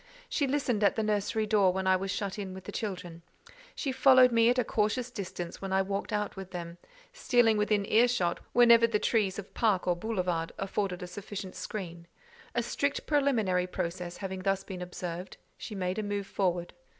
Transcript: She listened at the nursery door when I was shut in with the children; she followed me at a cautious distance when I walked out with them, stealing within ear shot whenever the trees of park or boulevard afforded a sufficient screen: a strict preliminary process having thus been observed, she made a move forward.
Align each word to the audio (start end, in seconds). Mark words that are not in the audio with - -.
She 0.27 0.47
listened 0.47 0.83
at 0.83 0.95
the 0.95 1.03
nursery 1.03 1.45
door 1.45 1.71
when 1.71 1.85
I 1.85 1.95
was 1.95 2.09
shut 2.09 2.39
in 2.39 2.55
with 2.55 2.63
the 2.63 2.71
children; 2.71 3.21
she 3.75 3.91
followed 3.91 4.31
me 4.31 4.49
at 4.49 4.57
a 4.57 4.63
cautious 4.63 5.11
distance 5.11 5.61
when 5.61 5.71
I 5.71 5.83
walked 5.83 6.11
out 6.11 6.35
with 6.35 6.49
them, 6.49 6.79
stealing 7.13 7.55
within 7.55 7.85
ear 7.87 8.07
shot 8.07 8.39
whenever 8.51 8.87
the 8.87 8.97
trees 8.97 9.37
of 9.37 9.53
park 9.53 9.85
or 9.87 9.95
boulevard 9.95 10.53
afforded 10.57 11.03
a 11.03 11.05
sufficient 11.07 11.53
screen: 11.53 12.07
a 12.55 12.63
strict 12.63 13.05
preliminary 13.05 13.67
process 13.67 14.17
having 14.17 14.41
thus 14.41 14.63
been 14.63 14.81
observed, 14.81 15.37
she 15.55 15.75
made 15.75 15.99
a 15.99 16.01
move 16.01 16.25
forward. 16.25 16.73